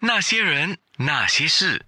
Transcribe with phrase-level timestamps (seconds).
[0.00, 1.84] 那些人，那些事，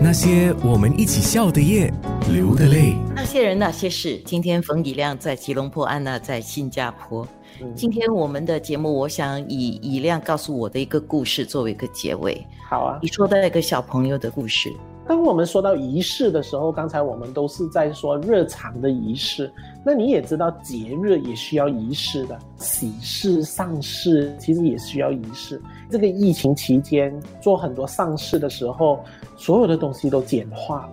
[0.00, 1.92] 那些我们一起笑的夜，
[2.32, 2.94] 流的泪。
[3.14, 4.16] 那些人那些事。
[4.24, 7.28] 今天冯以亮在吉隆坡，安娜在新加坡。
[7.74, 12.42] 今天我们的节目，我想以以亮告诉我的一个故事作为一个结尾。
[12.66, 14.72] 好啊，你说的一个小朋友的故事。
[15.08, 19.50] 当我们说到仪式的时候，刚才我们都是在说日常的仪式。
[19.84, 25.62] 那你也知道，节日也需要仪式的，喜事、丧事其实也需要仪式。
[25.88, 28.98] 这个疫情期间做很多丧事的时候，
[29.36, 30.92] 所有的东西都简化了。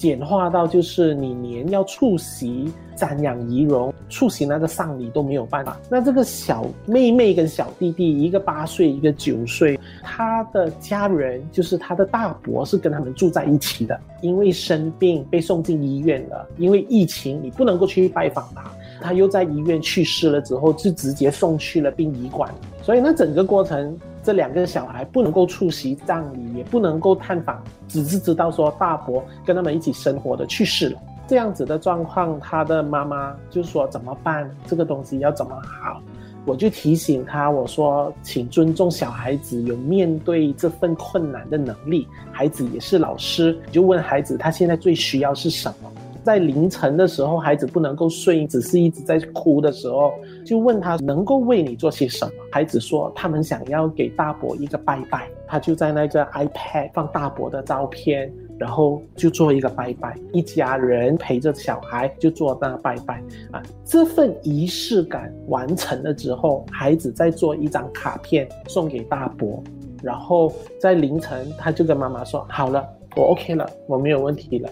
[0.00, 5.78] 简化到就是你连要出席瞻仰仪容、出席那个丧礼都没有办法。
[5.90, 14.00] 那这个小妹妹跟小弟弟，一个八岁，一个九岁，他的家人就是他的大伯是跟他们住在一起的。
[14.22, 18.70] 因为生病被送进医院了，因为疫情你不能够去拜访他，
[19.02, 22.50] 他又在医院去世了之后，就直接送去了殡仪馆。
[22.82, 23.94] 所以那整个过程。
[24.22, 30.98] 这两个小孩不能够出席葬礼，也不能够探访，只是知道说大伯跟他们一起生活的去世了。
[31.26, 34.50] 这样子的状况，他的妈妈就说怎么办？
[34.66, 36.02] 这个东西要怎么好？
[36.46, 42.08] 我就提醒他，我说请尊重小孩子有面对这份困难的能力。
[42.32, 45.90] 孩子也是老师，就问孩子他现在最需要是什么？
[46.22, 50.12] 在凌晨的时候，孩子不能够睡，只是一直在哭的时候，
[50.44, 52.32] 就问他能够为你做些什么。
[52.52, 60.16] 孩子说他们想要给大伯一个拜拜，他就在那个 iPad 放大伯的照片，然后就做一个拜拜。
[60.32, 69.62] 一家人陪着小孩就做那拜拜啊，这份仪式感完成了之后，孩子再做一张卡片送给大伯，
[70.02, 74.70] 然后在凌晨他就跟妈妈说：“好了，我 OK 了，我没有问题了。”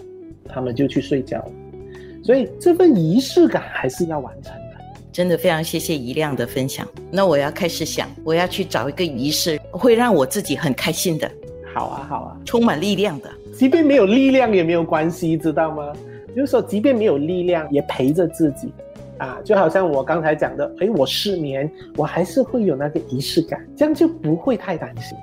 [0.49, 1.43] 他们就去睡觉，
[2.23, 4.59] 所以这份仪式感还是要完成的。
[5.11, 6.87] 真的非常谢谢宜亮的分享。
[7.11, 11.29] 那我要开始想，我要去找一个仪式，会让我自己很开心的。
[11.73, 13.29] 好啊，好啊，充满力量的。
[13.53, 15.91] 即便没有力量也没有关系，知道吗？
[16.35, 18.71] 就是说，即便没有力量，也陪着自己
[19.17, 19.39] 啊。
[19.43, 25.17] 就好像我刚才讲的，哎，我失眠，我还是会有那个仪式感，这样就不会太担心。